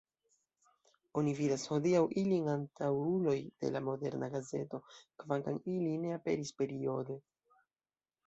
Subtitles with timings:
[1.19, 4.79] Oni vidas hodiaŭ ilin antaŭuloj de la moderna gazeto,
[5.25, 7.19] kvankam ili ne aperis periode.